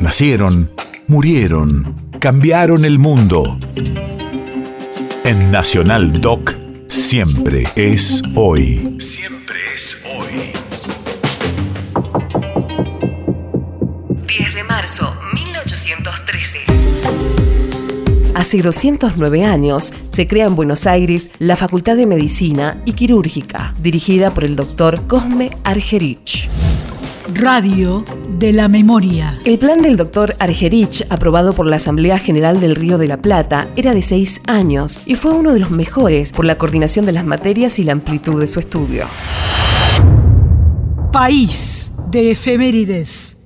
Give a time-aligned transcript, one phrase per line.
[0.00, 0.70] Nacieron,
[1.08, 3.58] murieron, cambiaron el mundo.
[5.24, 6.54] En Nacional Doc,
[6.88, 8.96] siempre es hoy.
[8.98, 10.52] Siempre es hoy.
[14.26, 16.58] 10 de marzo 1813.
[18.34, 24.30] Hace 209 años se crea en Buenos Aires la Facultad de Medicina y Quirúrgica, dirigida
[24.30, 26.49] por el doctor Cosme Argerich.
[27.34, 28.04] Radio
[28.38, 29.38] de la Memoria.
[29.44, 33.68] El plan del doctor Argerich, aprobado por la Asamblea General del Río de la Plata,
[33.76, 37.24] era de seis años y fue uno de los mejores por la coordinación de las
[37.24, 39.06] materias y la amplitud de su estudio.
[41.12, 43.39] País de efemérides.